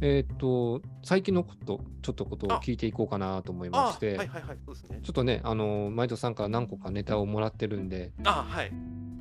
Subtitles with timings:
[0.00, 5.12] えっ、と、最近のこと、ちょっとことを聞いていこうかなと思いまあして、はいはいはい、そうですねちょ。
[5.12, 8.72] っとね、あの、毎度さんから何個かネタをもらってるんで、あはい。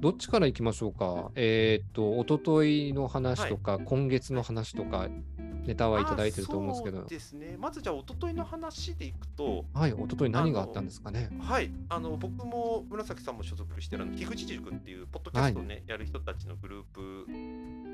[0.02, 1.32] どっちからいきましょうか？
[1.36, 5.08] えっ、と、一昨日の話とか、今月の話とか、
[5.66, 7.56] ネタはいただいてると思うんですけどあそう、ですね。
[7.58, 11.30] まずじゃあ、一昨日の話でいくと、はい、一昨日何があったんですかね？
[11.40, 17.26] はい、あの僕も紫さんも所属してるあの樋口塾っていうポッドキャストをね、やる人たちのグループ、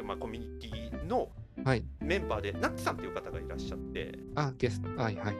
[0.03, 1.29] まあ、コミュニティの
[1.63, 1.85] はい。
[1.99, 5.35] メンバーでナッツさんっていう方がいらっしゃって、あ、ゲスト、はいはい。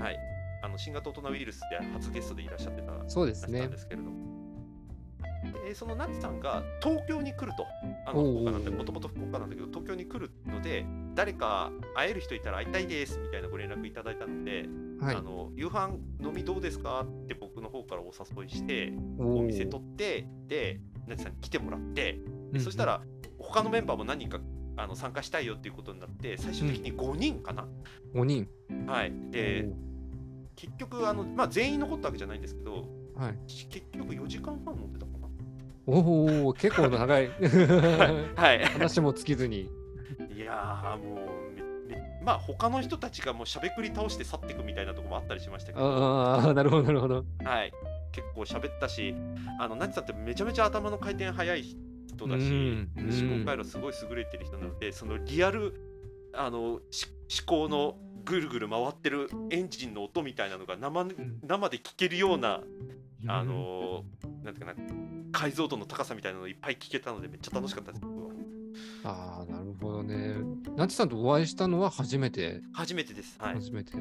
[0.00, 0.18] はい、
[0.62, 3.78] あの新型コロナウイルスで初ゲストでいらっしゃってたそうですね方なんで。
[3.78, 4.24] すけれども、
[5.64, 7.64] でそのナッツさんが東京に来ると、
[8.06, 10.84] あの福岡なんで、もともと福岡なんだけど、東京に来るので、
[11.14, 14.68] 誰か会える人いたら会いたいですみたいなご連絡いただいたので、
[15.00, 15.22] はいあ。
[15.22, 22.20] の夕飯飲みどうですかって僕の方からお誘いして、おお店取って、で、ナッツさんに来てもらって、
[22.58, 23.02] そしたら、
[23.54, 24.40] 他のメンバーも何人か
[24.76, 27.68] あの参加したいよっていうことになって、最終的に5人かな、
[28.12, 28.48] 5人。
[28.88, 29.12] はい。
[29.30, 29.68] で、
[30.56, 33.38] 結局あの、まあ、全員残ったわけじゃないんですけど、はい。
[33.46, 35.28] 結局4時間半乗ってたかな？
[35.86, 37.30] おお、結構長 い。
[38.34, 38.64] はい。
[38.64, 39.70] 話も尽きずに。
[40.36, 41.18] いやーもう
[42.24, 47.24] まあ他の人たちがもうしゃべくり倒して去っていくみたいなところもあったりしましたけど、ああ、なるほど、なるほど。
[47.44, 47.72] はい、
[48.12, 49.14] 結構喋ったし
[49.60, 51.93] あのナチさんってめちゃめちゃ頭の回転速い人
[52.28, 52.90] だし、うん。
[52.96, 55.74] 思考回路すごい優れてる人なのでそのリアル
[56.32, 57.06] あのし
[57.46, 61.06] 思考のぐるぐる回ってるエンジンの音みたいなのが生
[61.42, 62.62] 生で聞けるような
[63.26, 64.04] あの
[64.42, 64.82] なんていうかな
[65.32, 68.04] 解像度の高さみたいなのをいっぱい聞けたのでめっちゃ楽しかったです。
[68.04, 68.34] 僕は
[69.04, 70.34] ああ、なるほどね。
[70.76, 72.60] ナチさんとお会いしたのは初めて？
[72.72, 73.36] 初めてです。
[73.38, 73.54] はい。
[73.54, 73.92] 初めて。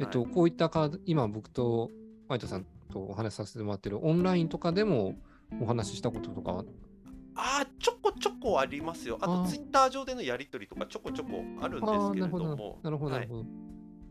[0.00, 1.90] えっと、こういったか、今僕と
[2.28, 5.14] マイトさんとお話しさせてもらってるオンラインとかでも
[5.60, 6.64] お話ししたこととかは
[7.40, 9.16] あーちょこちょこありますよ。
[9.20, 12.44] あとツイッター上でのやり取りとかちょこちょこあるんですああ、けれなるほど。
[12.48, 12.78] ども。
[12.82, 13.46] なるほど、なはいるほど。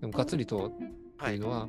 [0.01, 0.71] でも、がっつりとっ
[1.17, 1.67] はいていうのは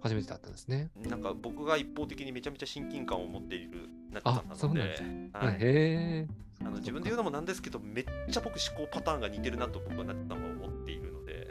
[0.00, 0.90] 初めてだったんですね。
[1.08, 6.26] なんか僕が一方的にめちゃめちゃ親近感を持っているなっちゃったあそうのでなんですね、はいへえ。
[6.60, 11.48] あの自分で言うのもなんですけど、めっちゃ僕思考パターンが似てるなと僕はなっちゃんは思っているので、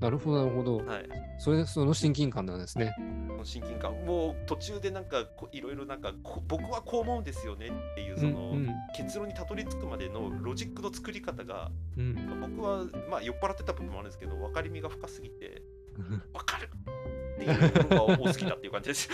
[0.00, 0.76] なるほど、なるほど。
[0.78, 2.94] はい、それ、その親近感なんですね。
[3.38, 15.62] この親近感、もう途中でなんかいろいろなんかこ僕はこう思うんですよねっていうその、うん結論にたどり着くまでのロジックの作り方がうんうん僕はまあ酔っ払ってた部分もあるんですけど分かりみが深すぎて
[15.96, 16.68] 分かる
[17.34, 19.08] っていうのが好きだっていう感じです。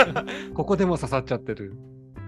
[0.54, 1.76] ここでも刺さっちゃってる。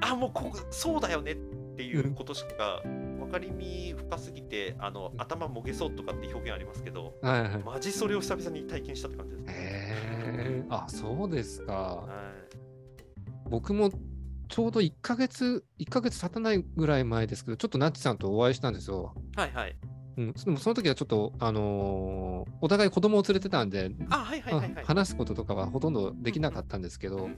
[0.01, 1.37] あもうここそうだよねっ
[1.79, 7.51] ていうことしか分かりみ深すぎてあの頭もげそうとかって表現ありますけどはいはい。
[7.65, 9.45] マジそれを久々に体験したって感じです。
[9.49, 10.65] へえ。
[10.71, 11.73] あ、そうですか。
[11.73, 12.33] は
[13.49, 13.93] 僕も
[14.49, 19.15] ちょうど1ヶ月、1ヶ月経たないぐらい前ですけど、ちょっとナッチさんとお会いしたんですよ。
[19.37, 19.77] いはいはい。
[20.17, 24.83] うん、でもその時はちょっと、あのーお互い子供を連れてたんで、あはいはいはいはい。
[24.83, 27.29] あ話すこととかはほとんどできなかったんですけど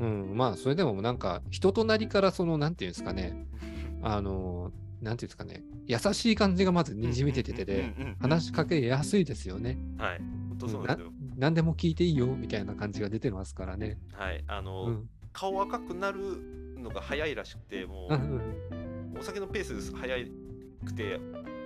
[0.00, 3.46] うん、うん、まあ、それでもなんか、人となりから、その、なんていうんですかね、
[4.02, 9.78] あのーなんていうんですかね、優しい感じがまずにじみ出ててで、うんうんうんうん話しかけやすいですよね。
[9.96, 10.18] はい。
[10.50, 11.12] 本当そうなん。
[11.38, 13.98] 何でも聞いていいよみたいな感じが出てますからね。
[14.12, 14.44] はい。
[14.46, 15.08] あの、うん。
[15.32, 16.20] 顔赤くなる
[16.76, 20.16] のが早いらしくて、もううんお酒のペース早
[20.84, 21.20] くて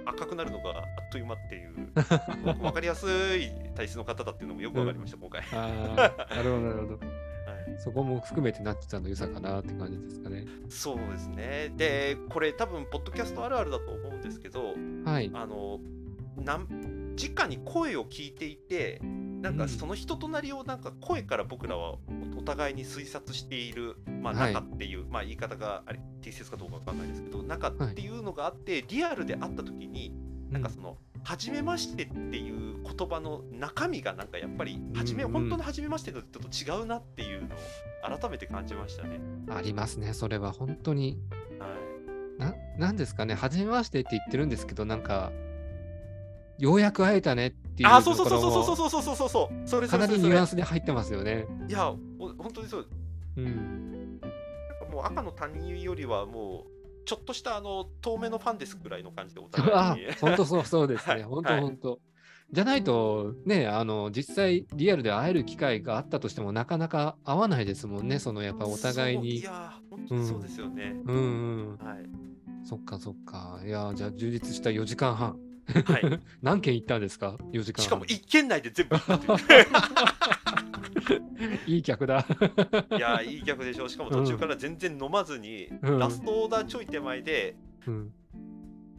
[0.07, 3.07] 赤くなるのがあっという間っていう、分かりやす
[3.37, 5.43] い体質の方だっていうのもよくわかりました、今回。
[5.53, 7.01] ああ、なるほど、なるほど。
[7.67, 10.45] はいそこも含めてナッチさんの良さかなって感じですかね。
[10.69, 11.73] そうですね。
[11.77, 15.31] で、これ多分、ポッドキャストあるあるだと思うんですけど、はい。
[15.33, 15.81] あの、
[16.37, 19.01] なん直に声を聞いていて、
[19.45, 21.99] なんうんかその人となりをなんか声から僕らはお
[22.39, 30.13] お互いに推察している、まあ、はい中っていう、まあ、言い方があれ適切かどうかわかんないですけど中っていうのがあって、リアルで会った時に
[30.51, 39.21] なんかその「初めまして」っていう言葉の中身がなんかやっぱり「初めうんうん本当の初めまして」とちょっと違うなっていうのを改めて感じましたね。
[39.51, 41.19] ありますね、それは本当に。
[41.59, 41.95] はい
[42.39, 45.31] ななんですかね、初めましてって言ってるんですけど、なんか、
[46.59, 51.47] ようやく会えたねっていうあ、とこそうそうそうろもそうそうそうそうそうそれそかなりニュアンスで入ってますよね。
[51.69, 52.87] いやほ本当にそう
[53.37, 54.21] うん。
[54.21, 54.31] なん
[54.81, 61.21] かもう赤の他人よりはもうちょっとしたあの遠目のファンですぐらいの感じでおあ互いに本当そうそうですはね。
[61.23, 62.01] い本当はい本当。
[62.53, 69.37] じゃないと、ね、あの、実際リアルで会える機会があったとしても、なかなか会わないですもんね、そのやっぱお互いに。
[69.39, 71.87] いやー本当にそうですよね、うんうん。
[71.87, 71.99] はい
[72.67, 73.61] そっかそっか。
[73.65, 75.37] いや、じゃあ充実した4時間半。
[75.67, 77.85] はい 何件行ったんですか ?4 時間半。
[77.85, 79.67] しかも一軒内で全部行ったっていう
[81.67, 82.27] いい客だ。
[82.91, 87.57] いやーいい客でしょしかも途中から全然飲まずに、うんラストオーダーちょい手前で
[87.87, 88.13] うん。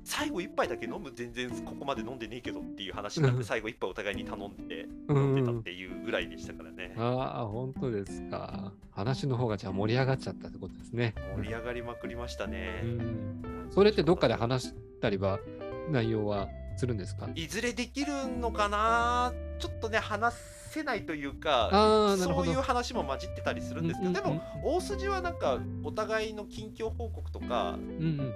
[0.08, 6.94] 最後一杯だけ飲む全然ここまで飲んでねえけどっていう話になって最後一杯お互いに頼んで飲んでたっていうぐらいでしたからね。
[6.96, 8.72] ああ、本当ですか。
[8.92, 11.16] 話の方がじゃあ盛り上がっちゃったってことですね。
[11.36, 12.82] 盛り上がりまくりましたね。
[12.84, 13.42] うん
[13.72, 15.40] それってどっかで話したりは
[15.90, 17.30] 内容はするんですか？
[17.36, 19.34] いずれできるのかな？
[19.60, 20.34] ちょっとね話
[20.70, 21.70] せないというか。
[22.18, 27.84] そういう話も混じってたりするんですけど、でも大筋はなんかお互いの近況報告とかうんう
[28.24, 28.34] ん。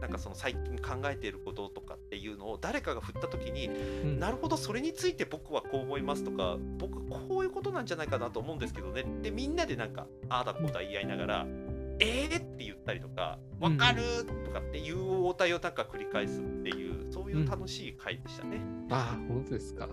[0.00, 4.20] なんかその最近考えていることとかっていうのを誰かが振った時にうん。
[4.20, 9.04] なるほどそれについて僕はこう思いますとか僕こういうことなんじゃないかなと思うんですけどね。
[9.22, 11.46] でみんなでなんかああだこうだ言い合いながら
[12.00, 14.02] 「えー!」って言ったりとか「わかる!」
[14.44, 18.60] とかっていう応対をなんか繰り返すっていうそういう楽しい回でしたね。
[18.90, 19.86] ああ、本当ですか。
[19.86, 19.92] はい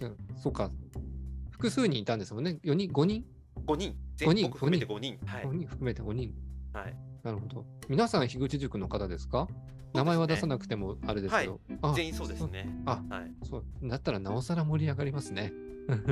[0.00, 0.70] じゃあそうか。
[1.50, 2.58] 複数人いたんですもんね。
[2.64, 3.24] 4人 ?5 人
[3.66, 4.42] ？5人全五人？
[4.48, 5.18] 僕含めて5人？
[5.24, 5.66] はい ?5 人？
[5.68, 6.34] 含めて5人。
[6.72, 7.64] はいなるほど。
[7.88, 9.46] 皆さん、樋口塾の方ですか？
[9.94, 11.60] 名前は出さなくてもあれですけど。
[11.82, 12.68] あ全員そうですね。
[12.86, 13.64] あはい、そう。
[13.84, 15.52] だったらなおさら盛り上がりますね。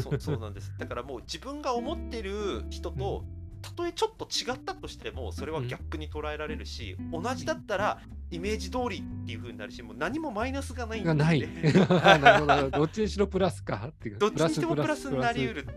[0.00, 0.72] そうそうなんです。
[0.78, 3.24] だからもう自分が思ってる人と、
[3.60, 11.40] たとえちょっと違ったとしてもそれはギャップに捉えられるし、同じだったらイメージ通りっていう風になるしもう何もマイナスがないんでがない。
[12.70, 12.78] ど。
[12.78, 14.18] どっちにしろプラスかっていう。
[14.20, 15.68] どっちにしてもプラスになりプうる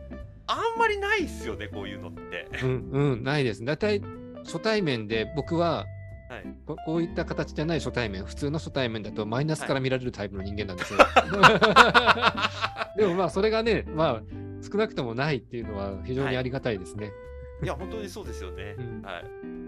[0.47, 2.50] あんまりないっすよねこういうのって。
[2.63, 3.63] うんうん、ないです。
[3.63, 4.01] だいたい
[4.44, 5.85] 初対面で僕は
[6.33, 11.00] はい、ここういった形じゃない初対面、普通の初対面だとマイナスから見られるタイプの人間なんですよ。
[12.97, 14.21] でもまあそれがね、まあ
[14.63, 17.07] 少なくともないっていうのは非常にありがたいですね。
[17.07, 17.09] い
[17.68, 18.75] や本当にそうですよね。
[18.77, 19.21] うんは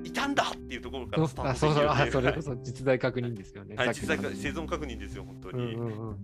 [0.03, 3.75] い、いたんだっていうところからスターあそうそうトできるあそれこはいそ実在確認ですよね。
[3.75, 5.73] はい、実際か生存確認ですよ本当うんに。
[5.75, 6.17] うんうん。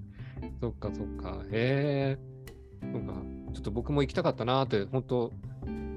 [0.59, 1.43] そっかそっか。
[1.51, 2.87] へえ。
[2.87, 3.13] なんか
[3.53, 5.31] ちょっと僕も行きたかったなって、本当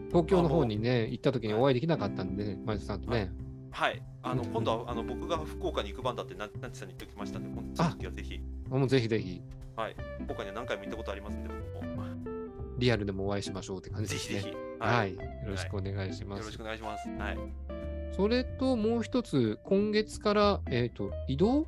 [0.09, 3.33] 東京の方にね、行った時にお会いできなかったんで、前田さんとね。
[3.71, 9.43] はい、あの今度はあの僕が福岡に行く番だってななちさんに言っておきましたんで、今度はぜひ、もうぜひぜひ、
[9.75, 11.94] はい、福岡には何回も行ったことありますんで、僕も。
[12.79, 14.39] リアルでもお会いしましょうって感じぜですね。
[14.39, 16.41] ひぜひ、は、はいよろしくお願いします。
[16.41, 17.09] よろしくお願いします。
[17.09, 17.39] はい、
[18.17, 21.67] それともう一つ、今月から、えー、と移動？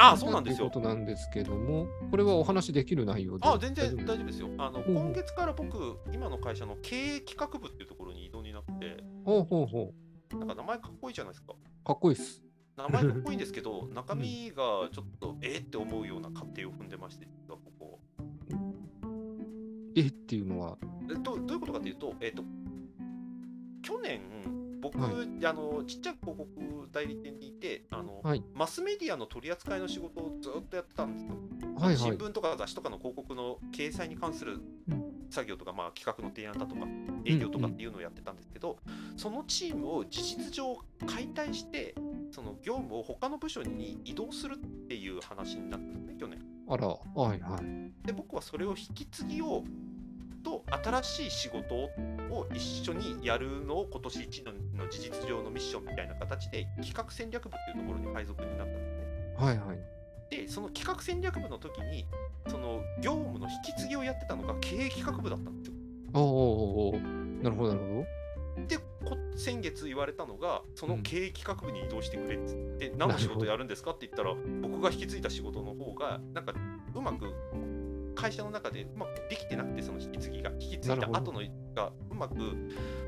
[0.00, 0.88] あそうなんですよというこ。
[0.88, 3.48] となんですけども、これはお話できる内容で。
[3.48, 4.40] あ全然大丈夫です？
[4.40, 4.48] よ。
[4.58, 9.92] あの今月から僕、今の会社の経営企画部っていうところに移動になって、ほうほうほ
[10.38, 11.54] なんか名前かっこいいじゃないですか。
[11.54, 11.86] う。
[11.86, 12.42] かっこいいっす。
[12.76, 17.58] 名前かっこいいんですけど、 中身がちょっとえーって思うような過程を踏んでまして、実は。
[19.98, 20.78] えっていうのは？
[21.10, 22.42] えどどういうことかというと、えっ、と、
[23.82, 24.20] 去年、
[24.80, 31.34] 僕、はあのちっちゃい広告代理店にいてあの、はいマスメディアの取り扱いの仕事をずっとやってたんですよ。
[31.76, 31.96] はいはい。
[31.96, 36.86] 新聞とか雑誌とかの広告の掲載に関するうん作業とか、まあ、企画の提案だとか
[37.24, 38.78] 営業とかっていうのをやってたんですけど、
[39.16, 41.94] そのチームを事実上解体して
[42.30, 44.58] その業務を他の部署に移動するっ
[44.88, 46.40] ていう話になったんですね去年。
[46.68, 46.98] あら、は
[47.34, 48.06] いはい。
[48.06, 59.34] で僕はそれを引き継ぎようと新しい仕事を一緒にやるのを今年1年の事実上のミッションみたいな形で企画戦略部っていうところに配属になったんですね。
[59.36, 59.78] はいはい。
[60.30, 62.06] でその企画戦略部の時に
[62.48, 65.74] その業務の引き継ぎをやってたのが経営企画部だったんですよ。
[66.14, 67.00] おーお
[67.42, 67.86] なるほどなる
[68.56, 68.82] ほでこ
[69.36, 72.38] 先月言われたのがその経営企画部に移動してくれっ
[72.78, 73.92] て、何の仕事やるんですか？
[73.92, 76.52] って言ったら僕が引き継いだ仕事の方がなんか
[76.94, 77.32] うまく
[78.16, 81.40] 会社の中でうまくできてなくてその引き継ぎが引き継いだ後の
[81.74, 82.38] がうまくう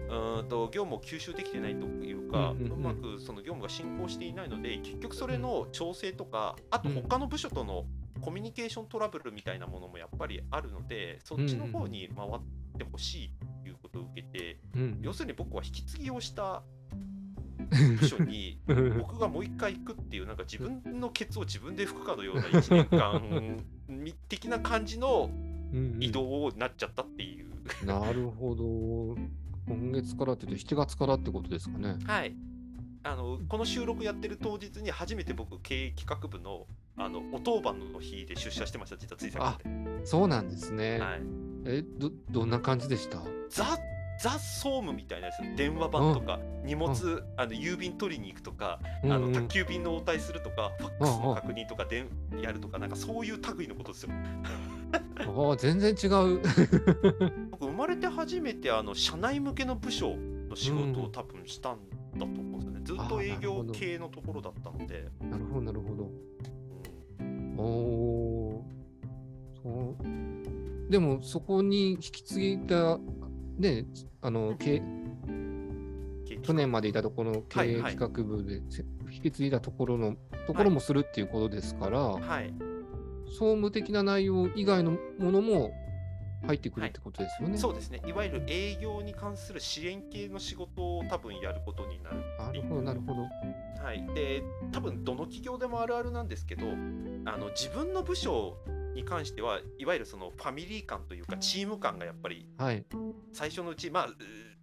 [0.09, 2.73] ーんと業務を吸収できてないというか、うんうんうん。
[2.73, 6.95] うまくその業務が進行していないので結局それの調整とかあとうん。
[7.03, 7.87] 他の部署との
[8.21, 12.31] コミュニケーショントラブルみたいなものもやっぱりあるのでそっちの方に回っ
[12.79, 13.33] てほしい
[14.13, 14.81] 受けて、ど。
[14.81, 14.99] うん。
[15.03, 16.63] 要するに僕は引き継ぎをした
[18.01, 18.59] 部署に
[18.99, 25.31] 僕がもう一回行くっていうなんか自分のケツを自分で拭くかのような1年間み的な感じの
[26.01, 27.51] 移動になっちゃったっていう。
[27.85, 29.17] なるほど。
[29.69, 31.97] 今月からって言うと7月からってことですかね。
[32.05, 32.35] はい
[33.03, 36.67] あのこの収録やってる当日に初めて僕経営企画部の
[36.99, 40.99] あのお当番の日で出社してました実はつい先日で、そうなんですね。
[40.99, 41.23] はい、
[41.65, 43.23] え、ど、どんな感じでした？
[43.49, 43.79] ザ・
[44.23, 52.05] ザ総務みたいなやつ電話番とか荷物あの郵便取りに行くとかあの宅急便の応対するとかファックスの確認とかで
[52.43, 54.11] やるとかなんかそういう類のことですよ。
[54.93, 56.41] ああ、全然違う。
[57.51, 60.17] 僕生まれて初めてあの社内向けの部署
[60.49, 61.13] の仕事をうん。
[61.13, 61.79] 多分したん
[62.15, 66.11] だと思うんですよね、ずっと営業系のところだったので、なるほど、なるほど。
[67.21, 67.55] うん。
[67.59, 68.65] おお。
[69.63, 70.91] そう。
[70.91, 72.99] でも、そこに引き継いだ、
[73.59, 73.87] ね、
[74.23, 74.81] あの、け
[76.25, 77.97] 経営去年までいたところの経営はいはい。
[77.97, 82.55] 企画部でせ引き継いだところのところもするっていうことですから、はい、
[83.27, 85.73] 総務的な内容以外のものも
[86.47, 87.59] 入ってくるってことですよね。
[87.59, 88.01] そうですね。
[88.07, 92.17] いわゆる営業に関する支援系の仕事を多分やることになる。
[92.39, 93.27] なるほど、なるほど。
[93.83, 98.59] はい、で多分どの企業でもあるあるなんですけどあの自分の部署
[98.95, 102.85] に関してはいわゆるそのファミリー感というかチーム感がやっぱりはい、
[103.33, 104.09] 最初のうちまあ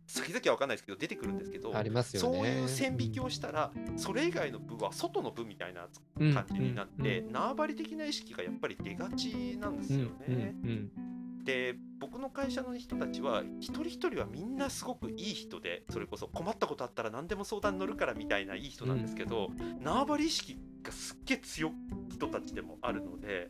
[0.07, 2.37] 先々は分かんないですけど出てくるんですけどありますよね。
[2.37, 5.87] そういう線引きをしたら、それ以外の部は外の部みたいな
[6.19, 6.33] うん。
[6.33, 7.31] 感じになって、うん。
[7.33, 10.55] 縄張り的な意識がやっぱり出がちなんですうんよね。
[10.63, 10.69] うん。
[10.69, 11.43] うん。
[11.43, 19.49] で僕の会社の人たちは一人一人はみんなすごくいい人でそれこそ困ったことあったら何でも相談に乗るからみたいないい人なんですけど、
[19.81, 21.71] 縄張り意識がすっげえ強い
[22.13, 23.49] 人たちでもあるので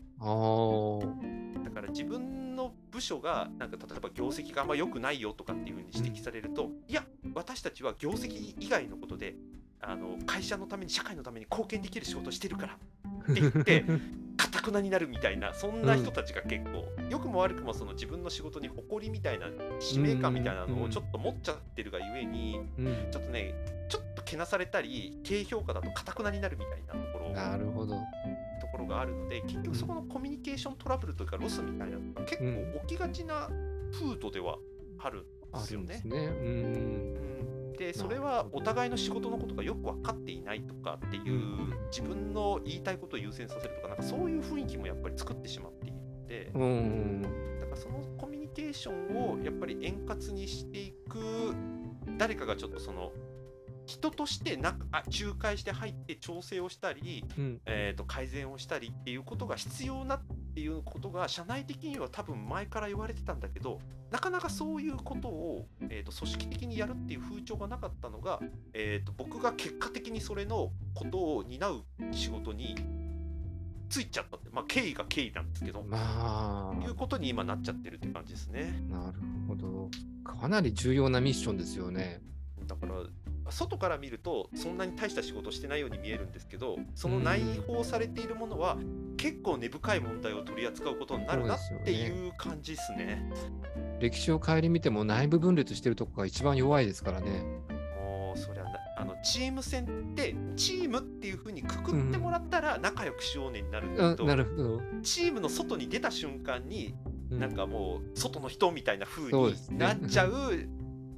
[1.63, 7.03] だから自分の部署がなんか例えば業績があんま良くないよとかっていうふうに指摘されると、いや
[7.35, 9.35] 私たちは業績以外のことで
[9.79, 12.73] あの会社のために社会のために貢献できる仕事をしてるから
[13.31, 13.85] って言って
[14.35, 19.47] かたくなになるみたいなそんな人たちが結構、良くも悪くもその自分の仕事に誇りみたいな
[19.79, 23.07] 使命感みたいなのをちょっと持っちゃってるがゆえにうん。
[23.11, 23.53] ちょっとね
[23.89, 26.93] ちょっとけなされたり低評価だとかたくなになるみたいな
[27.33, 27.95] なるほど。
[28.59, 33.49] ところがあるので結局そこのコミュニケーショントラブルというかロスみたいなのが結構起きがちな
[33.91, 34.57] 風土では
[34.99, 36.01] あるんですよね。
[36.03, 36.17] ね。
[36.17, 37.25] うん。
[37.25, 47.21] うんでそれはお互いの仕事のことがよく分かっていないとかっていううん自分の言いたいことを優先させるとかなんかそういう雰囲気もやっぱり作ってしまっているのでうんうん
[47.59, 51.53] だからそのコミュニケーションをやっぱり円滑にしていく
[52.17, 53.11] 誰かがちょっとその
[53.99, 60.21] 人としてなあ仲介して入って調整をしたりうんえー、と改善をしたりっていうことが必要なっ
[60.53, 63.79] ていうことが社内的には多分前から言われてたんだけど
[64.11, 68.39] なかなかそういうことを、えー、と組織的にやるっていう風潮がなかったのが、
[68.73, 72.75] えー、と僕が結果的にそれのことを担う仕事に
[73.89, 78.73] ついちゃったってまあ経緯が経緯なんですけど、まいうことに今なっちゃってるって感じですね。
[78.91, 79.89] あ、なるほど。
[80.25, 82.21] かなり重要なミッションですよね。
[82.65, 82.95] だから
[83.51, 88.77] 外から見るとそんなに大した仕事してないように見えるんですけどその内包されているものは
[89.17, 93.29] 結構根深い問題を取り扱うことになるなっていう感じですね。
[93.99, 97.43] 歴史を顧みても内部分裂してるとこが一番弱いですからね。
[97.99, 104.81] もうそりゃなあのチーム戦ってチームっていう風にくくってもらったら仲良くしようねになるんだあけど、なるほど。
[105.03, 106.95] チームの外に出た瞬間に
[107.31, 110.67] うなんかもう外の人みたいな風になっちゃう。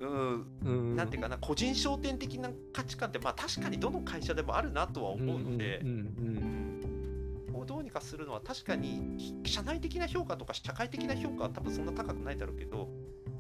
[0.02, 5.82] うん、ていうかな個人商店的な価値観ってまあ確かにどの会社でもあるなとは思うので、
[7.70, 12.90] どうにかするのは確かに社内的な評価とか社会的な評価は多分そんな高くないだろうけど、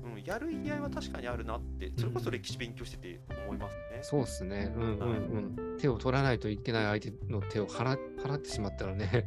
[0.03, 3.99] うん、やる意義合いは確かにあるなってそれこそ歴史勉強してて思いますね。
[4.03, 4.71] そうですね。
[4.75, 5.77] うんうんうん。
[5.79, 9.25] 手を取らないといけない相手の手を払払ってしまったらね、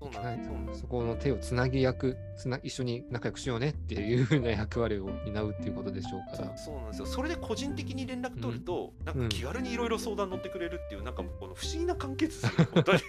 [0.00, 6.56] そうないなんですそうなんですそこの手をつなぎ役つな、一緒に仲良くしようねっていうふうな役割を担うっていうことでしょうから。
[6.56, 13.00] そうなんですよそれで個人的に連絡取ると、なんうんか気軽にいろいろ相談乗ってくれるっていうなんかもうこの不思議な関係ですよ本当に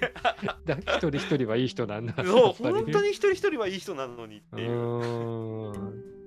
[0.65, 2.13] だ一人一人はいい人なんだ。
[2.23, 4.71] そう本当に一人一人はいい人なのにってういう。
[4.71, 6.18] ーん。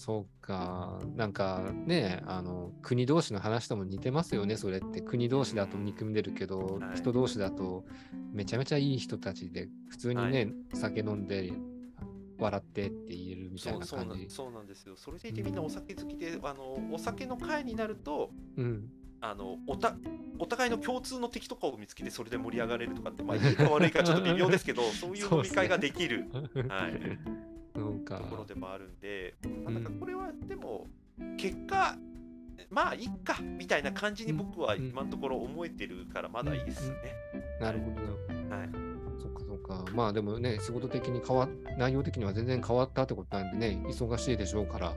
[0.00, 0.98] そうか。
[1.14, 5.02] なんかね、あの、国同士の話とも似てますよね、それって。
[5.02, 7.84] 国同士だと憎んでるけど、はい人同士だと
[8.32, 11.52] めちゃめちゃいい人たちで、普通にね、酒飲んで、
[12.38, 14.30] 笑ってって言えるみたいなそうそうな感じ。
[14.30, 18.88] そうなんですよそれでいてみんなお酒好きであのお酒の会になるとうん。
[19.20, 19.94] あのおた
[20.38, 27.49] お互いの共通の敵とかを見つけてそれで盛り上がれるとかって、まあ、いいか悪いかちょっと微妙ですけど そういう飲み会ができるはい
[27.80, 28.24] と。
[28.24, 29.34] ころでもあるんで、
[29.64, 30.86] なんかこれはでも
[31.36, 31.96] 結果
[32.70, 36.96] まあいっかみたいな感じに僕は今のところ思えてるからまだいいですね。
[37.60, 38.00] なるほど
[38.48, 38.56] な。
[38.56, 38.68] はい
[39.20, 39.84] そっかそっか。
[39.94, 44.94] まあでもね、仕事的に変わ内容的には全然変わったってことなんでね、忙しいでしょうから。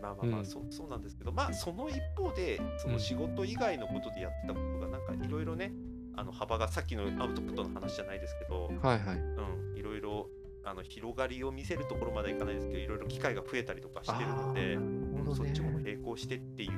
[0.00, 5.72] まあまあまあ、うんそうそうなんですけどまあその一方でその仕事以外のことでやってたことがなんかいろいろね
[6.14, 9.16] あの幅がさっきのアウトプットの話じゃないですけど、はいはい。
[9.16, 10.28] うん、いろいろ
[10.64, 15.04] あの広がりを見せるところまではいかないですけどいろいろ機会が増えたりとかしてるのでね
[15.34, 16.70] そっちも並行してっていう、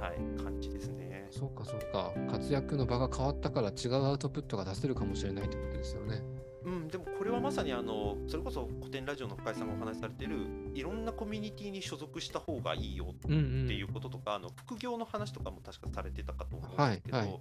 [0.00, 1.26] はい、感じですね。
[1.30, 2.12] そうかそうか。
[2.30, 6.22] 活躍の場が変わったから違うアウトプットが出せるかもしれないってことですよね。
[6.64, 10.36] うん、でもこれはまさにあのそれこそ古典ラジオの深井さんがお話しされてる
[10.74, 13.64] いろんなコミュニティに所属した方がいいようんうん。
[13.66, 17.40] っていうこととか、あの副業の話とかも確かされてたかと思うんですけど、はいはい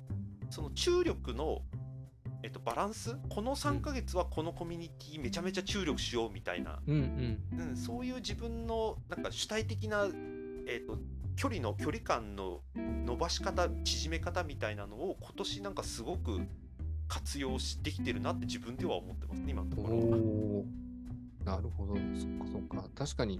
[0.51, 1.63] その注力の、
[2.45, 3.17] えっと、バランス？
[3.27, 7.69] この3ヶ月はこのコミュニティめちゃめちゃ注力しようみたいな、うんうん。
[7.69, 10.05] うん、そういう自分のなんか主体的な、
[10.67, 10.99] えっと、
[11.35, 12.61] 距離の距離感の
[13.03, 16.39] 伸ばし方縮め方みたいなのを今年なんかすごく
[17.07, 22.03] 活用してきてるなって自分では思ってますね今のところなるほど、そっ
[22.39, 22.89] かそっか。
[22.95, 23.39] 確かに、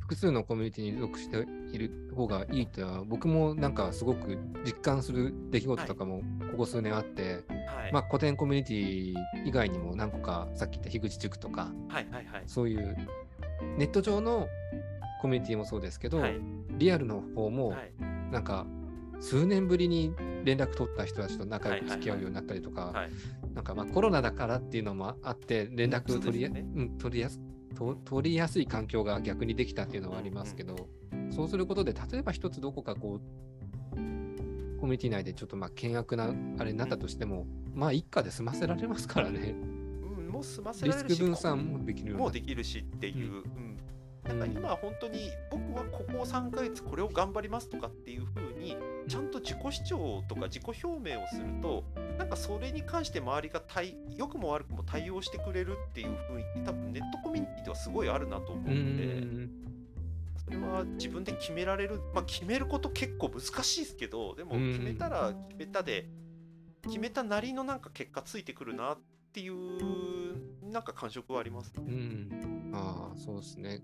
[0.00, 6.22] 複数のコミュニティに属している方がいいとは、僕もなんかすごく実感する出来事とかも
[6.52, 7.55] ここ数年あって、はい、
[7.92, 9.14] まあ古典コミュニティ
[9.44, 12.42] 以外にも何個か、さっき言った樋口塾とか、はいはいはい。
[12.46, 12.96] そういう
[13.78, 14.48] ネット上の
[15.20, 16.40] コミュニティもそうですけど、はい。
[16.78, 17.92] リアルの方もはい。
[18.30, 18.66] なんか
[19.20, 20.12] 数年ぶりに
[20.44, 23.10] 連絡取った人たちと仲良く付き合うようになったりとか、はい。
[23.54, 27.40] なんかまあコロナだからっていうのもあって連絡取りねうん、取りやす
[27.74, 30.88] と取りやすい環境が逆にできたっていうのはありますけど、
[31.30, 39.54] そうすることで例えば一つどこかこうュニティ内でちょっとまあ険悪なあれになったとしても、まあ一家で済ませられますからね。
[40.18, 43.76] うん、もう済ませリスクられるし分散もできるようできるしっていう、ううん。
[44.28, 48.76] なんか今本当に僕はここ3ヶ月これを頑張りますとかっていう風に
[49.08, 51.84] ちゃんと自己主張とか自己表明をすると
[52.18, 59.50] なんかそれに関して周りが対良くも悪くも対応してくれるっていう雰囲気多分ネットコミュニティではすごいあるなと思ううのでん
[60.46, 66.08] それは自分で決められるまあ決めること結構難しいですけどでもうん決めたら決めたで
[66.84, 68.98] 決めたなりのなんか結果ついてくるなっ
[69.32, 71.72] ていうなんか感触はあります。
[71.76, 73.82] うん、ああ、そうですね。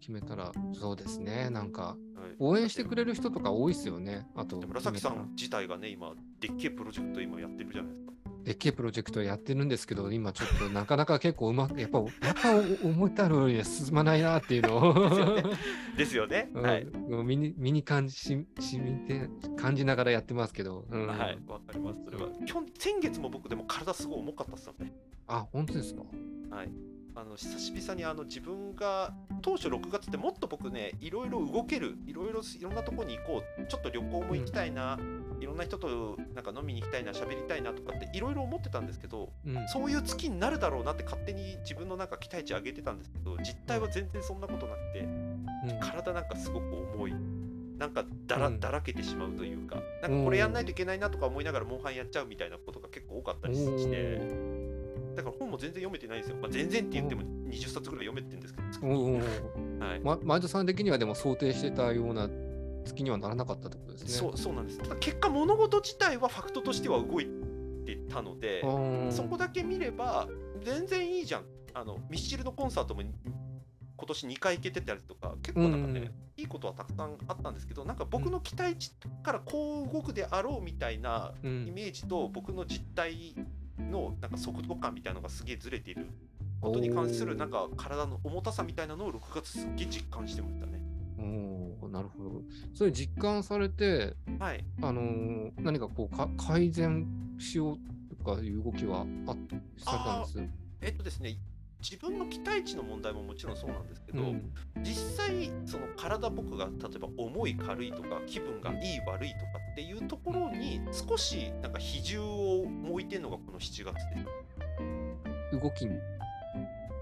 [0.00, 1.50] 決めたら、そうですね。
[1.50, 1.96] なんか、はい
[2.38, 4.26] 応援してくれる人とか多いですよね。
[4.34, 8.12] あと、紫さん自体がね、今、でっけえプロジェクト今やってるじゃないですか。
[8.46, 12.08] でっけえプロジェクトやってるんですけど、今ちょっとなかなか結構うまく、やっぱ、やっ
[12.40, 15.42] ぱ思ったより進まないなっていうのを
[15.98, 16.48] ですよね。
[16.54, 16.82] うんはい。
[16.84, 22.00] うん身に身に感じししみて感じながらやってますけど、うんはい、わかります。
[22.04, 22.28] それは。
[22.46, 24.92] 去先月も僕でも体すごい重かったっすよね。
[25.26, 26.02] あ、本当ですか？
[26.50, 26.70] はい。
[27.18, 34.98] あの久しぶりにあの自分が当初6月ってもっと僕ねいろいろ動けるいろいろいろんなとこに行こうちょっと旅行も行きたいな、
[35.40, 45.80] いろんな人となんか飲みに行きたいな喋りたいなとかっていろいろ思ってたんですけどうん、そういう月になるだろうなって勝手に自分のなんか期待値上げてたんですけど実態は全然そんなことなくてうん。
[45.80, 47.14] 体なんかすごく重い。
[47.78, 48.60] なんかだら,、うん。
[48.60, 54.20] だらけてしまうというかなんかこれやんないといけないなとか思いながらモンハンやっちゃうみたいなことが結構多かったりして。
[55.16, 56.36] だから本も全然読めてないんですよ。
[56.36, 59.14] まあ、全然って言っても20冊ぐらい読めてるんですけど、
[59.84, 60.00] はい。
[60.00, 62.28] ま、前田さん的にはでも想定してたような
[62.86, 64.08] 月にはならなかったってことですね。
[64.08, 64.78] そうそうなんです。
[64.78, 67.26] ただ結果物事自体はファクトとしては動い
[67.84, 68.62] てたので、
[69.10, 70.26] そこだけ見れば
[70.64, 71.44] 全然いいじゃん。
[71.74, 78.90] あのミスチルのコンサートも今年2回行けてたりとか結構なんかね、うんいいことはたくさんあったんですけどなんか僕の期待値
[79.22, 83.34] からこう動くであろうみたいなイうん、メージと僕の実態
[83.78, 86.08] のなんか速度感みたいなのがすげえずれている
[86.60, 90.78] ことに関するなんか体の重たさみたいなのを6月すっげえ実感してましたね。
[91.18, 92.42] おーなるほど。
[92.74, 94.64] それ実感されて、はい。
[94.82, 97.06] あのー何かこうか改善
[97.38, 99.36] しようとかいう動きはあ
[99.78, 100.48] されたんです？
[100.82, 101.38] えっとですね、
[101.80, 104.52] 自分の期待値の問題ももちろんそうなんですけど、うん
[104.82, 114.16] 実際その体僕が例えば重い軽いとか気分がいい悪いとかっていうところに少しなんか比重を置いてるのがこの7月で
[115.52, 115.60] す。
[115.60, 115.92] 動きに。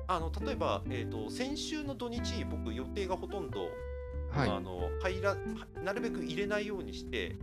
[0.06, 3.68] あの例えば、えー、と先週の土日僕予定がほとんど、
[4.34, 4.50] はい。
[4.50, 5.36] あの入ら
[5.82, 7.36] なるべく入れないようにして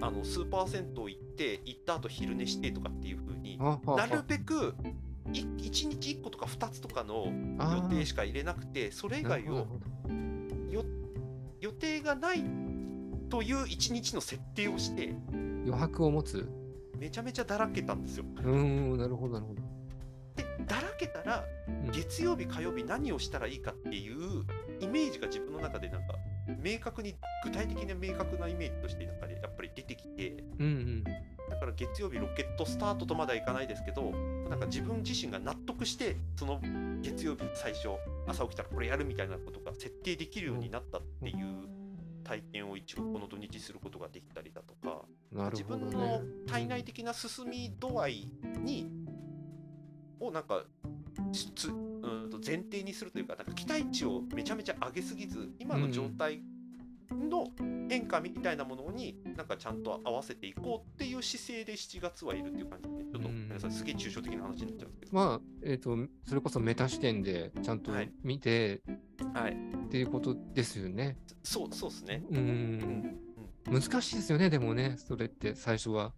[0.00, 4.74] あのスーパー銭湯行って行った後昼寝してとかっていう風になるべく
[5.32, 7.26] い1日1個とか2つとかの
[7.74, 9.66] 予定しか入れなくてそれ以外を
[10.70, 10.84] よ
[11.60, 12.44] 予定がない
[13.28, 15.14] という1日の設定をして
[15.66, 16.48] 余白を持つ？
[16.98, 18.24] めちゃめちゃだらけたんですよ。
[18.36, 19.62] うーん、なるほど、なるほど。
[20.36, 24.44] でだらけたらうん月曜日火曜日何をしたらいいかっていう
[24.80, 26.14] イメージが自分の中でなんか
[26.62, 27.14] 明確に
[27.44, 31.04] 具体的な明確なイメージとしてなんか、ね、やっぱり出てきてうんうん。
[31.04, 34.12] だから月曜日ロケットスタートとまではいかないですけど
[34.48, 36.60] なんか自分自身が納得してその
[37.02, 37.88] 月曜日最初
[38.26, 41.68] 朝起きたらこれやるみたいなことが設定できるようになったっていう
[42.22, 46.20] 体験を一応この土日することができたりだとかなる自分のね。
[46.46, 48.28] 体内的な進み度合い
[48.60, 48.88] に
[50.20, 50.62] をなんか
[52.12, 56.42] うんと前提にするというかなんか期待値をめちゃめちゃ上げすぎず今の状態
[57.10, 57.48] の
[57.88, 59.46] 変化みたいなものになん。
[59.46, 59.82] かちゃん。
[59.82, 63.44] と合わせていこうっていう姿勢で7月はいるっていう感じでちょっとうん。
[63.48, 65.00] 皆さんすげえ抽象的な話になっちゃうん。
[65.00, 65.96] ですけど、まあ、えっ、と、
[66.26, 68.12] それこそメタ視点でちゃんとはい。
[68.22, 68.82] 見て
[69.34, 69.52] はい。
[69.52, 71.16] っていうことですよね。
[71.42, 72.34] そうそうですね、う。
[72.36, 72.40] うん
[72.78, 73.18] ん
[73.66, 76.12] 難しいですよね、でもね、それって最初は。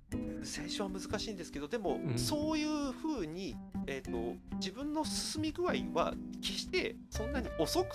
[0.45, 7.89] 最初は難しいんですけどでも、うんそういうふうに、えー、と自分の進み具合は決してそんなに遅く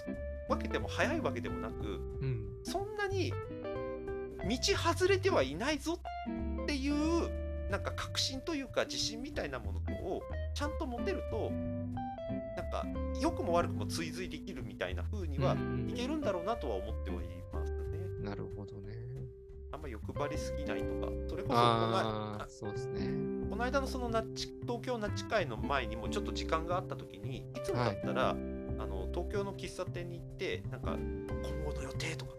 [0.50, 2.48] わけでも早いわけでもなくうん。
[2.64, 3.34] そんなに
[4.48, 6.00] 道外れてはいないぞ
[6.64, 7.30] っていう
[7.70, 10.22] なんか確信というか自信みたいなものを
[10.54, 11.52] ちゃんと持てると
[12.56, 12.86] なんか
[13.22, 15.56] 良くも悪くも追随できるみたいな風には
[15.90, 17.78] いけるんだろうなとは思ってはいますね。
[18.22, 19.07] なるほどね。
[19.72, 23.48] あんま欲張りすぎないとか、それこそこのそうですね。
[23.50, 32.34] この間のそのナッチ東京ナッチ会の前にもちょっと時間があった時にいつもだったら、あの東京の喫茶店に行ってなんか今後の予定とか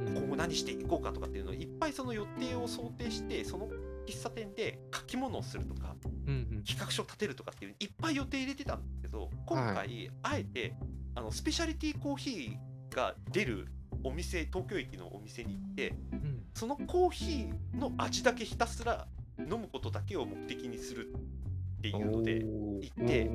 [0.00, 0.14] うん。
[0.14, 3.68] 今後何していこうかとかっていうのをいっぱいその予定を想定してその
[4.06, 5.94] 喫茶店で書き物をするとか
[6.26, 6.64] うんうん。
[6.64, 10.74] 企画書を立てるとかっていういっぱい予定入れてたんですけど今回、あえて
[11.14, 13.68] あのスペシャリティコーヒーが出る
[14.04, 16.42] お店東京駅のお店に行ってうん。
[16.54, 19.06] そのコーヒーの味だけひたすら
[19.38, 21.14] 飲むことだけを目的にする
[21.78, 23.30] っていうので行って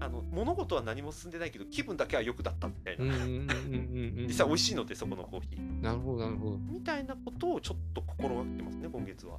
[0.00, 3.04] あの物事は何も進んでないけど気分だけは良くだったみたいな、
[4.26, 5.82] 実際美味しいのでそこのコーヒー。
[5.82, 6.58] なるほどなるほど。
[6.58, 9.38] みたいなことをちょっと心がけてますね今月は。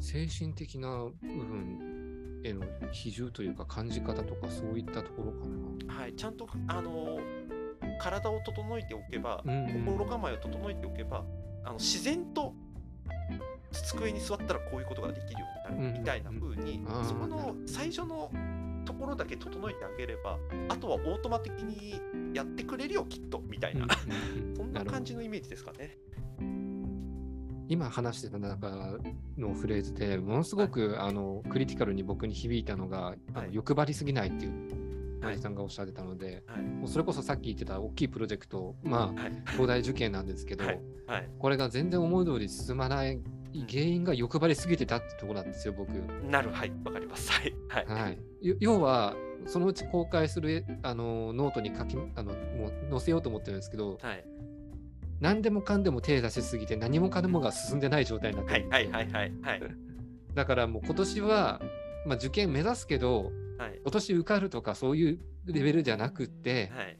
[0.00, 5.46] 精神的な部分への比重というか感じ方とかそういったところか
[5.88, 5.94] な。
[5.94, 7.18] はい、ちゃんとあの
[8.02, 11.24] 体を整えておけば、うんうん心構えを整えておけば
[11.64, 12.52] あの自然と
[13.70, 16.98] 机に座ったらこういうことができるようになるみたいな風に、うん。
[16.98, 18.30] うんそこの最初の
[18.84, 20.36] ところだけ整えてあげれば
[20.68, 22.00] あとはオートマ的に
[22.34, 23.86] やってくれるよきっとみたいな、
[24.56, 25.96] そんな感じのイメージですかね。
[27.68, 28.98] 今話してた中
[29.38, 33.54] のフレーズでものすごく、あのクリティカルに僕に響いたのが、あのはい。
[33.54, 34.81] 欲張りすぎないっていう
[35.38, 36.62] さんがおっしゃってたので、はい。
[36.62, 39.32] もうそれこそさっき言ってた大きいプロジェクトまあはい。
[39.52, 40.80] 東大受験なんですけど、はい。
[41.06, 43.20] はい、これが全然思い通り進まない
[43.68, 45.90] 原因が欲張りすぎてたってところなんですよ僕。
[46.28, 46.72] なるはい。
[46.84, 47.30] わかります。
[47.30, 47.54] はい。
[47.86, 48.18] はい。
[48.60, 49.14] 要は
[49.46, 54.24] そのうち公開するあのノートに書きあのもう載せようと思ってるんですけどはい。
[55.20, 58.90] 何でもかんでも手出しすぎて何もかんでもが進んでない状態になってるんですよ。
[58.90, 59.12] はいはい。
[59.12, 59.32] はい。
[59.44, 59.60] はい。
[59.60, 59.76] はい。
[60.34, 61.60] だからもう今年は、
[62.06, 63.30] まあ、受験目指すけど
[63.62, 63.80] はい。
[63.82, 66.98] 今年受かるとかそういうレベルじゃなくって、はい。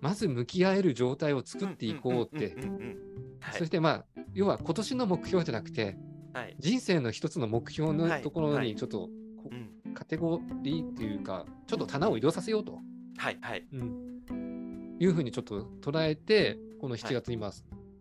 [0.00, 2.56] まず向き合える状態を作っていこうって。
[3.58, 5.96] そしてまあ要は今年の目標じゃなくて
[6.32, 6.56] はい。
[6.58, 8.22] 人生の一つの目標のはい。
[8.22, 8.68] ところはい。
[8.68, 9.08] にちょっと
[9.94, 12.78] カテゴリーっていうかちょっと棚を移動させようと、
[13.16, 13.38] はい。
[13.40, 13.66] はい。
[14.98, 17.50] いうふうにちょっと捉えてこの7月今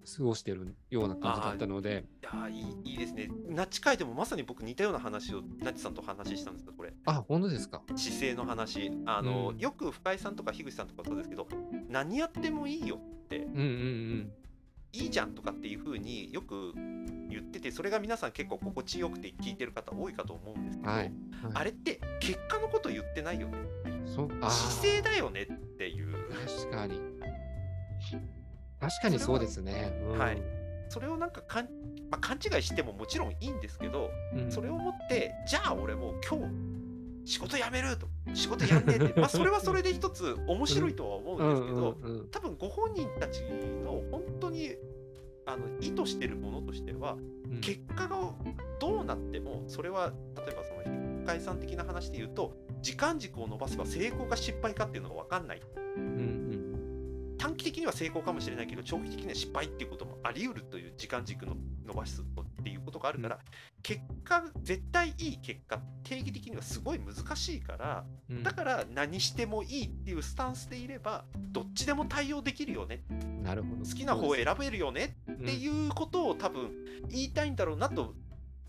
[0.06, 3.30] 過ごしてるような感じだったので、いやーいいいいですね。
[3.48, 6.94] ナッチ会でもまさに僕似たような話をナッチさんと話したんですよ、これ。
[7.06, 7.82] あ本当ですか？
[7.96, 8.92] 姿勢の話。
[9.06, 11.48] あの、うんよく深井さんとか樋口さんとかそうですけど、
[11.90, 14.32] 何やってもいいよって、うんうん
[14.94, 16.74] いいじゃんとかっていう風によく
[17.30, 21.12] 言ってて、それが皆さん結構心地よくて聞いてる方多いかと思うんですけど、はい、はい、
[21.54, 23.58] あれって結果のこと言ってないよね。
[24.06, 24.50] 姿
[24.82, 26.14] 勢だよねっていう。
[26.46, 27.00] 確かに
[28.82, 30.18] 確かにそうですね、うん。
[30.18, 30.42] はい。
[30.90, 31.66] それをなんかかん、
[32.10, 34.52] まあ、勘違いしてももちろんいいんですけど、うん。
[34.52, 36.40] それをもって、じゃあ俺もう今
[37.26, 38.08] 日仕事辞めると。
[38.34, 41.98] 仕事やんねえって、まあそれはそれで一つ面白いとは思うんですけど、
[42.32, 43.42] 多分ご本人たち
[43.86, 44.76] の本当に
[45.46, 47.18] あの意図してるものとしては、
[47.50, 47.62] うん。
[47.62, 48.34] 結果が
[48.80, 55.62] どうなってもそれは例えばその深井さん的な話で言うと時間軸を伸ばせば成功か失敗かっていうのが分かんない。
[55.98, 56.41] うん
[57.62, 63.40] 期的には成功かもしれないけど長期的には失敗っていうこともあり得るという時間軸の伸ばすっていうことがあるから、
[63.82, 68.44] 結果絶対いい結果定義的にはすごい難しいからうん。
[68.44, 73.04] だから何してもいいっていうスタンスでいればどっちでも対応できるよね。
[73.44, 73.86] なるほど。
[73.86, 76.72] 好きな方を選べるよねっっていうことを多分
[77.10, 78.14] 言いたいんだろうなと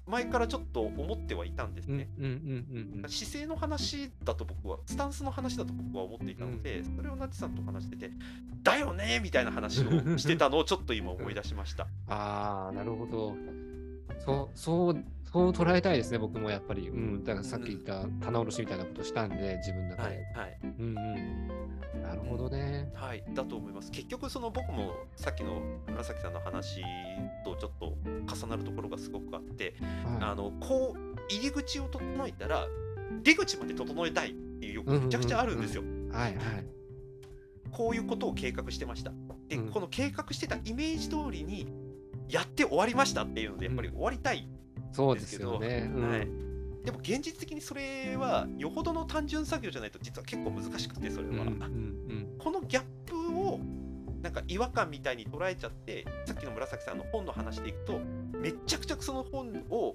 [0.07, 2.09] 前からちょっと思ってはいたんですね。
[2.19, 8.11] うんうんうんうん姿勢の話だと僕はスタンスの話だと僕は思っていたので、それをナチさんと話してて
[8.63, 11.87] 「だよね!」みたいな話をしてたのをちょっと今思い出しました。
[12.09, 13.37] ああなるほど
[14.25, 16.89] そうそうそう捉えたいですね僕もやっぱり。
[16.89, 20.59] うんだからさっき言った棚卸しみたいなことしたんで自分の中はいで、はい。
[20.63, 20.97] うん
[21.95, 22.03] うん。
[22.03, 22.91] なるほどね。
[22.95, 23.91] はい、だと思います。
[23.91, 26.83] 結局その僕もさっきの紫さんの話
[27.45, 27.97] とちょっと
[28.35, 29.75] 重なるところがすごくあって、
[30.21, 32.67] あはのこう入り口を整えたら
[33.23, 35.83] 出口まで整えたいっていう欲めちゃくちゃあるんですよ。
[35.83, 36.67] いはいはい。
[37.71, 39.13] こういうことを計画してました。
[39.49, 39.71] で、うん。
[39.71, 41.67] この計画してたイメージ通りに
[42.29, 44.49] やって終わりましたっていうのでやっぱり終わりたい。
[44.93, 46.29] そうですよね、うんはい。
[46.85, 51.33] でも現実的にそれはよほどの単純作業じゃないと実は結構難しくてそれは。
[51.33, 51.93] うんうん
[52.39, 53.61] このギャップを
[54.21, 58.01] なんか違和感みたいに捉えちゃってさっきの紫さんの本の話でいくと
[58.33, 59.95] めっちゃくちゃその本を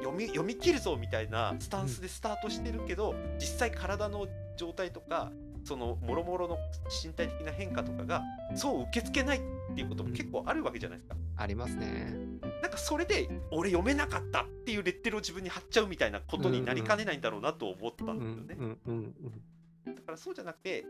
[0.00, 5.32] 読み読み切るぞみたいなスタンスでスタートしてるけど、実際体の状態とか
[5.64, 6.58] その諸々の
[7.04, 8.22] 身体的な変化とかが
[8.54, 9.40] そう受け付けないっ
[9.74, 11.16] ていうことも結構あるわけじゃないですか。
[11.36, 12.14] ありますね。
[12.62, 18.76] なんかそれで俺読めなかったっていうレッテルを自分に貼っちゃうみたいなことになりかねないんだろうなと思ったんですよね。
[19.86, 20.84] だからそうじゃなくて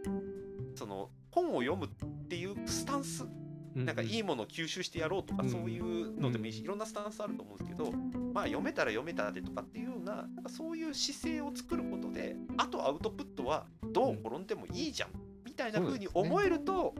[0.74, 1.88] その本を読むっ
[2.28, 3.84] ていうスタンスうん。
[3.84, 7.92] なんかいいものを吸収してやろうとかうんそういうのでもいいしうんいろんなスタンスあると思うんですけど
[8.32, 15.25] まあ読めたら読めたでとかっていうようななんかそういう姿勢を作ることであとアウトプットはどう転んでもいいじゃんみ
[15.56, 16.94] たいな風に思えると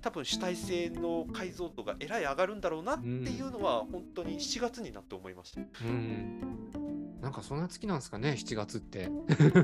[0.00, 5.60] 多分主体性の解像度がえらい上がるんだろうなっていうのは本当に7月になって思いました。
[5.60, 6.62] うん。
[7.20, 9.08] なんかそんな月なんですかね、7月って。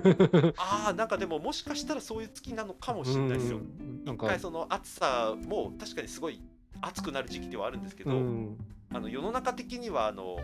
[0.56, 3.58] ああなんかでももしかしたらそういう月なのかもしれないですよ。
[3.58, 6.40] うんなんか一回、その暑さも確かにすごい
[6.80, 8.56] 暑くなる時期ではあるんですけど、うん。
[8.90, 10.38] あの世の中的にはあの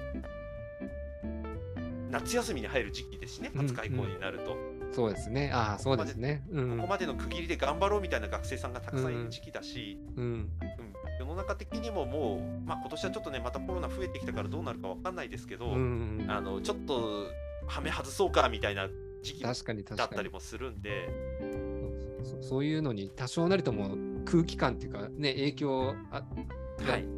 [2.10, 4.56] 夏休みに入る時期ですしね、うん20日以降になると、
[4.94, 5.50] そうですね。
[5.52, 6.44] ああ、そうですね。
[6.50, 6.86] うこんこ。
[6.86, 10.24] までの区切りで頑張ろうみたいな学生さんがたくさんいる時期だし、うん。
[10.24, 10.48] うん
[11.16, 16.26] 世の中的にももう、まあ、今年はちょっとね、またコロナ増えてきたからどうなるかわかんないですけど、うん。
[16.28, 17.26] あのちょっと
[17.66, 18.88] はめ外そうかみたいな
[19.22, 20.30] 時期だったり。
[20.30, 21.08] もするんで、
[22.24, 26.22] そそういうのに多少なりとも空気感っていうかね影響あ
[26.84, 27.13] がはい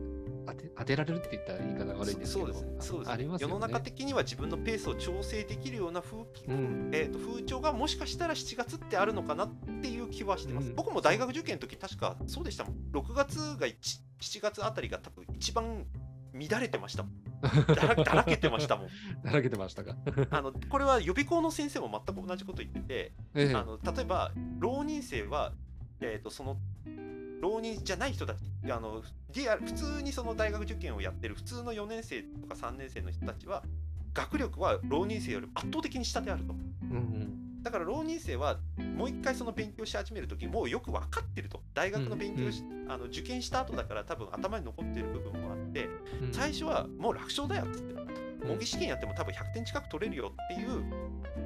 [0.46, 2.70] 当て当てられるって言ったら言い方悪いんですけどそうですね。
[2.80, 6.90] そうです世の中的には自分のペースを調整できるような風紀、うん。
[6.92, 9.50] えー、と風潮がもしかしたら7月ってあるのかなっ
[9.82, 10.74] ていう気はしてます、うん。
[10.74, 12.74] 僕も大学受験の時確かそうでしたもん。
[12.92, 15.84] 6月が1 7月あたりが多分一番
[16.32, 17.12] 乱れてましたもん。
[17.74, 18.88] だら だらけてましたもん。
[19.24, 19.96] だらけてましたか。
[20.30, 23.54] あのこれは予備校の先生も全く同じこと言ってて、ええ。
[23.54, 25.52] あの例えば浪人生は、
[26.00, 26.58] えー、とその
[27.40, 28.38] 浪人じゃない人たち
[28.70, 29.02] あの
[29.34, 33.62] リアル普通にその大学受験をやってる普通の4年生とか3年生の人たちは
[34.14, 36.54] 学力は浪人生より圧倒的に下であると。
[36.54, 37.62] うんうん。
[37.62, 38.58] だから浪人生は
[38.96, 41.62] もう一回その勉強し始める時もうよく分かってると。
[41.74, 45.88] 大学の勉強し、あの受験した後だから多分頭に残ってる部分もあって
[46.22, 47.96] うん最初はもう楽勝だよっつって。
[48.46, 50.84] 模擬試験やっても多分100点近く取れるよっていう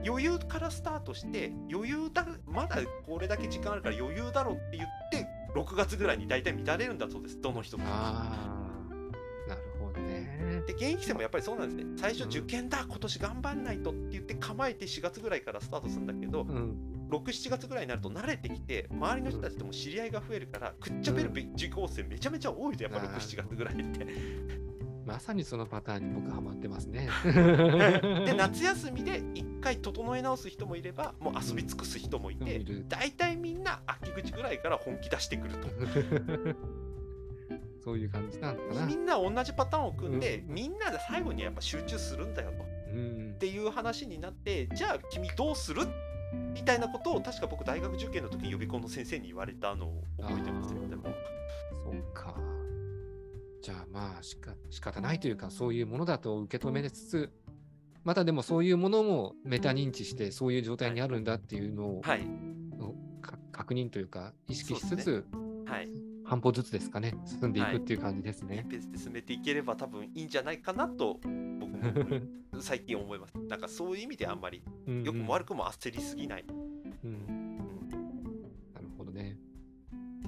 [0.07, 2.77] 余裕からスタートして余裕だまだ
[3.07, 7.41] これだけ時間あるから余裕だろって言って6月ぐらいに大体乱れるんだそうです。
[7.41, 7.85] どの人も。
[7.85, 10.63] なるほどね。
[10.67, 11.97] で現役生もやっぱりそうなんですね。
[11.97, 16.77] 最初受験だ今年頑張んないとって言って構えて4月ぐらいからスタートするんだけどうん。
[17.11, 24.07] 67月ぐらいになると慣れてきて周りの人たちとも知り合いが増えるからくっちゃべるべ受講生めちゃめちゃ多いとやっぱあー67月ぐらいって。
[25.13, 27.09] まさにそのパターンに僕ハマってますね。
[28.25, 35.69] で夏休みで一回整え直す人もいればもう遊び尽くす人もいている大体みんな秋口ぐらいから本気出してくると。
[37.83, 38.87] そういう感じなのかな。
[38.87, 42.63] みんな同じパターンを組んで、みんなで最後にやっぱ集中するんだよと。
[42.63, 43.37] っうん。
[43.39, 45.87] ていう話になってじゃあ君どうする？
[46.55, 51.05] みたいなことを確か僕大学受験の時予備校の先生に言われたのを覚えてますよでも。
[51.73, 52.35] そうか。
[53.63, 57.31] じゃあまあしか仕方ないというかそういうものだと受け止めつつ
[58.05, 62.23] またでもそういうものもメタ認知してそういう状態にあるんだっていうのを、はい。
[63.53, 65.27] 確認というか意識しつつ、
[65.67, 65.89] はい。
[66.25, 68.49] 半歩ずつですかね進んでいはいくっていう感じですいい。
[68.49, 68.67] ね。
[68.71, 72.21] ペースで進めていければ多分いいんじゃないかなと僕も
[72.61, 73.35] 最近思います。
[73.49, 76.45] なんかそういう意味であんまり良くも悪くも焦りすぎない。
[76.49, 77.11] うん。
[77.11, 77.59] うん。
[78.73, 79.37] なるほどね。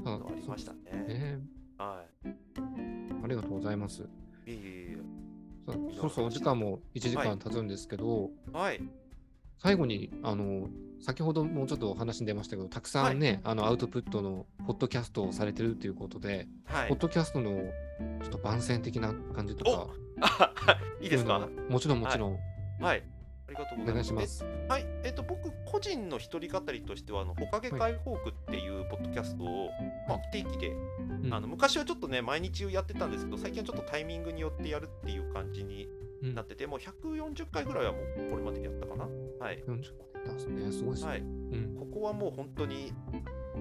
[0.05, 0.81] ありましたね。
[1.09, 1.40] ね。
[1.79, 2.92] はあ
[3.33, 4.03] りがとうございます。
[4.03, 4.05] い。
[4.05, 4.09] い
[4.49, 4.97] えいえい
[5.66, 8.57] そそうそう、お時間も1時間経つんですけど、え。
[8.57, 8.83] はい。
[9.59, 10.68] 最後にあの
[11.01, 16.88] 先ほどもうちょっとお話に出ましたけどたくさんね、あのアウトプットのポッドキャストをされてるということで、はい。
[16.88, 17.51] ポッドキャストの
[18.23, 19.88] ちょっと番宣的な感じとか
[20.21, 20.53] あ
[21.01, 21.38] いいですか？
[21.40, 22.38] そういうのもちろんもちろん、
[22.81, 23.03] はい。
[23.57, 24.12] ありがとうございます。
[24.12, 24.45] ます。
[24.45, 24.87] えはい。
[25.05, 29.71] えっと、僕、個人の一人語りとしては、あの、ほかげ解放区っていうポッドキャストを、
[30.09, 30.69] まあ、不定期で、
[31.25, 35.88] うんあの、昔はちょっとね、毎日やってたんですけど、最近はちょっとタイミングによってやるっていう感じに
[36.23, 39.09] うんなってて、もう140回ぐらいはもうこれまでやったかな。
[39.41, 39.62] はい。
[39.67, 41.11] 40個ですね、すごいですね。
[41.11, 41.21] はい。
[41.21, 42.93] うんここはもう本当に、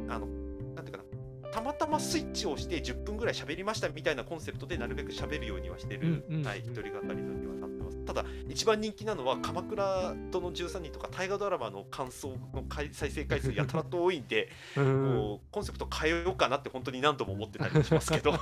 [0.08, 0.27] あの、
[0.75, 1.04] なんていうか
[1.43, 7.61] な、たまたまスイッチをして10分ぐらい喋りましたみたいなコンセプトでなるべく喋るようにはしてる、うんうんはい、一人語りのには。
[8.05, 18.33] ただ、一番人気なのは、鎌倉殿の13人とか大河ドラマの感想の回再生回数やたらと多いんで、うんもうコンセプト変えようかなって本当に何度も思ってたりもしますけど、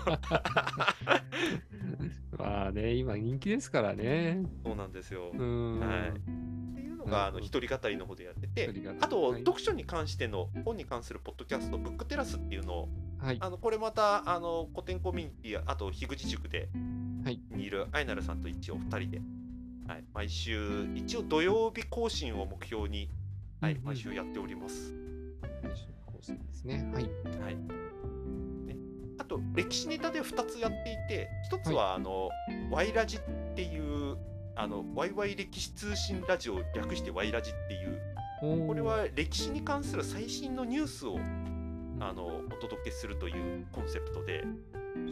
[2.37, 4.43] まあね、今人気ですからね。
[4.63, 5.31] そうなんですよ。
[5.33, 5.79] うん。
[5.79, 6.13] はいっ
[6.75, 12.89] ていうのが、あの、一人語りの方でやってて、あと、はい読書に関しての本に関するポッドキャスト、ブックテラスっていうのを
[13.21, 13.37] はい。
[13.39, 16.69] あのこれまたあの古典コミュニティあと樋口塾で
[17.23, 19.21] はいにいるアイナルさんと一応2人で、
[19.89, 23.09] はい、毎週一応土曜日更新を目標に、
[23.59, 24.93] はい毎週やっております。
[25.63, 26.87] 練習構成ですね。
[26.93, 27.03] はい。
[27.41, 27.55] はい。
[28.67, 28.77] ね、
[29.17, 32.29] あと歴史ネタで2つやっていて1つはあの、
[32.69, 33.19] ワイラジっ
[33.55, 34.15] ていう
[34.55, 41.17] あのワイワイ歴史通信ラジオ略してワイラジっていうこれは歴史に関する最新のニュースを
[41.99, 44.43] あのお届けするというコンセプトで。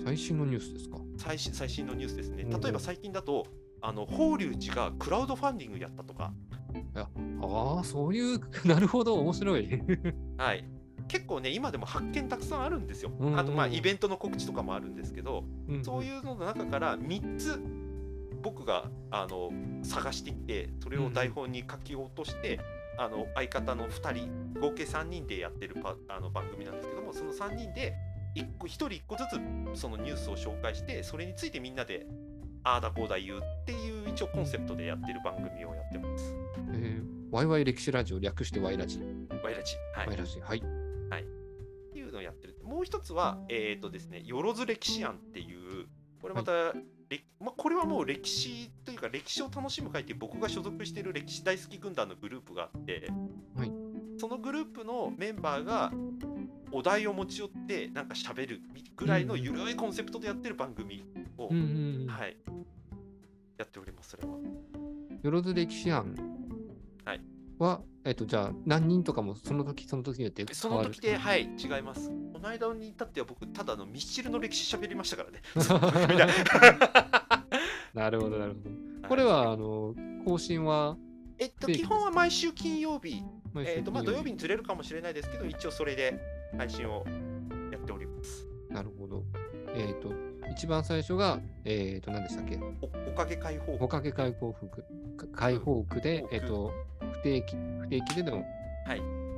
[0.06, 0.98] 最新のニュースですか？
[1.18, 2.44] 最新最新のニュースですね。
[2.44, 3.48] 例えば最近だと
[3.82, 6.34] あの法隆寺がクラウドファンディングやったとか。
[7.42, 9.82] ああそういう なるほど面白い。
[10.38, 10.66] はい。
[11.08, 17.62] 結構ね今でも発見たくさんあるんですよ、あとまあイベントの告知とかもあるんですけど、うんうん、そういうのの中から3つ
[18.42, 19.52] 僕があの
[19.84, 22.60] 探していってそれを台本に書き落として、
[22.98, 27.94] うん、あの相方の2人合計3人でやってるパあの番組なんですけどもその3人で
[28.36, 29.24] 1個1人1個ず
[29.76, 32.06] つそのニュースを紹介してそれについてみんなで
[32.68, 36.36] ああだこうだ言うっていう一応コンセプトでやってる番組をやってます。
[36.74, 37.02] えー、
[37.32, 39.00] ワイワイ歴史ラジオ略してワイラジ。
[39.42, 39.76] ワイラジ。
[39.96, 40.08] はい。
[40.08, 40.42] ワイラジ。
[40.42, 40.62] はい。
[41.10, 41.22] はい。
[41.22, 41.26] っ
[41.94, 42.58] ていうのをやってる。
[42.66, 45.88] もう一つは、えっ、ー、とですね、よろず歴史案っていう、
[46.22, 46.74] これまた、は
[47.10, 53.08] い、まあ、これはもう歴史というか歴史を楽しむ会って僕が所属している歴史大好き軍団のグループがあって、
[53.56, 53.72] はい、
[54.18, 55.94] そのグループのメンバーが
[56.74, 58.62] お題を持ち寄ってなんか喋る
[58.98, 61.06] ぐらいの緩いコンセプトでやってる番組
[61.38, 62.36] を、はい、
[64.08, 64.38] それは。
[65.22, 66.16] よろず歴史案
[67.60, 72.10] は、はい、えっと、じゃあ何人とかもその時その時によってその時で、はい、違います。
[72.32, 75.42] この間に至っては僕、ただのミスチルの歴史喋りましたからね。
[77.94, 78.60] なるほど、なるほ
[79.02, 79.10] ど。
[79.10, 79.94] これは、あの、
[80.24, 80.98] 更新は
[81.40, 83.24] えっと、基本は毎週金曜日、
[83.58, 86.18] えっと、まあ土曜日にずれるかもしれないですけど、一応それで
[86.58, 87.04] 配信を
[87.72, 88.48] やっております。
[88.70, 89.24] なるほど。
[89.76, 90.14] えっ、と、
[90.58, 92.58] 一番最初が、えっ、ー、と、何でしたっけ？
[92.58, 94.84] おかげ解放おかげ解放区。
[95.32, 96.74] 解放区で、えっ、ー、と、
[97.12, 98.44] 不定期、不定期での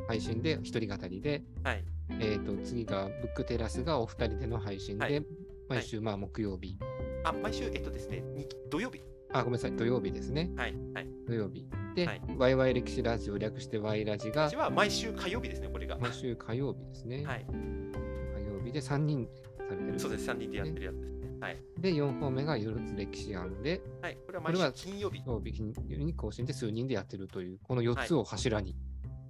[0.08, 1.84] 配信で、一人語りで、はい、
[2.22, 5.26] えっ、と、次が、ブックテラスがお二人での配信で、はい、
[5.68, 6.78] 毎週、まあ、木曜日。
[7.26, 8.24] あ、毎週、えっとですね、
[8.70, 9.02] 土曜日。
[9.34, 10.50] あ、ごめんなさい、土曜日ですね。
[10.56, 10.76] はい。
[10.94, 11.68] はい、土曜日。
[11.96, 14.50] で、はい、ワイワイ歴史ラジオ略してワイラジが。
[14.56, 15.98] は毎週火曜日ですね、これが。
[15.98, 17.26] 毎週火曜日ですね。
[17.26, 17.46] はい。
[17.46, 19.28] 火曜日で3人
[19.70, 21.30] されてる、そうです、3人でやってるやつですね。
[21.40, 25.22] はい、で、4本目が夜つ歴史案で、はい、これは毎週金曜日。
[25.54, 28.72] 金曜日に更新で数人でやってるという、この4つを柱に。
[28.72, 28.80] はい、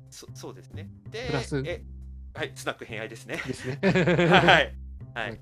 [0.09, 0.89] そそうですね。
[1.11, 1.83] で、プラス、え
[2.33, 3.41] はい、スナック偏愛ですね。
[3.45, 3.79] ですね。
[3.83, 4.75] はい。
[5.13, 5.39] はい。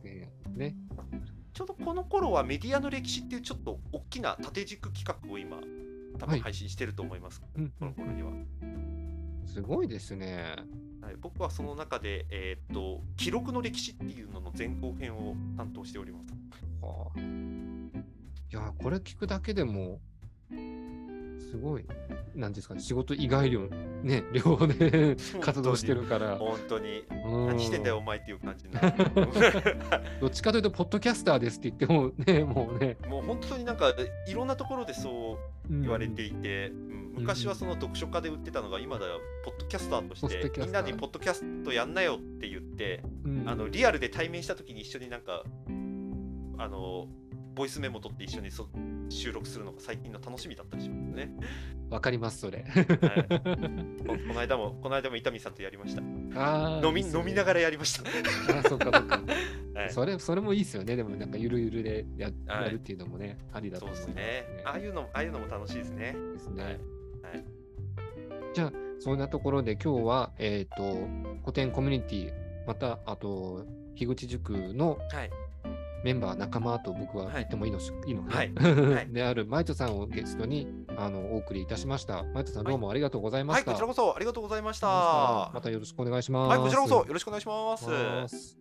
[0.56, 0.76] ね。
[1.54, 5.60] ちょうどこの頃はメディアの歴史っていうちょっと大きな縦軸企画を今、
[6.20, 8.32] 多分配信してると思います、はい、この頃には。
[9.46, 10.56] すごいですね。
[11.08, 16.34] はい、僕はその中で、えー、っと記録の歴史っていうのの前後編を担当しております。
[16.82, 20.02] はあ、いやこれ聞くだけでも
[21.50, 21.86] すごい、
[22.36, 23.62] なんですかね、仕事以外量、
[24.04, 26.38] ね、量で活動してるから。
[26.38, 28.82] 本当に、何してんだよ、お前っていう感じな。
[30.20, 32.98] どっちかというと、ポッドキャスターですって言ってもね、もうね。
[33.08, 33.94] もう本当になんか、
[34.28, 35.38] いろんなところでそ
[35.70, 45.44] う言われていて、うん、昔はその読書家で売ってたのが、今だよ、ポッドキャスターとして、みんなにポッドキャストやんなよって言って、うん、あのリアルで対面した時に一緒になんか、
[46.58, 47.08] あの、
[47.58, 48.68] ボイスメモ取って一緒にそ
[49.10, 51.32] 収録するのが最近の楽しみだったりしますね。
[51.90, 52.86] わかります、それ、はい
[54.06, 54.16] こ。
[54.28, 56.04] この間も、この間も伊丹さんとやりました。
[56.36, 58.60] あ飲み飲みながらやりました。
[58.60, 59.22] あそっかそっか、
[59.74, 59.90] はい。
[59.90, 60.96] それ、それもいいですよね。
[60.96, 64.64] でも、なんかゆるゆるでや,、やるっていうのもね、ありだと思います、ね、そうですね。
[64.64, 66.16] ああいうのも、ああいうのも楽しいですね。
[66.34, 66.64] ですね。
[66.64, 66.74] はい。
[66.74, 67.44] はい、
[68.54, 71.08] じゃあ、そんなところで今日は、えっ、ー、と、
[71.42, 72.34] 古典コミュニティ、
[72.68, 73.66] また、あと、
[73.96, 75.32] 樋口塾の、はい
[76.04, 82.24] メンバー仲間と僕は言ってもいいの,、い、いのかな、はい、 であるマイトさんをゲストにあのお送りいたしました。
[82.34, 83.72] マイトさんどうもありがとうございました。
[83.72, 84.88] はい、こちらこそありがとうございました。
[85.54, 86.50] またよろしくお願いします。
[86.50, 88.58] はい、こちらこそよろしくお願いします。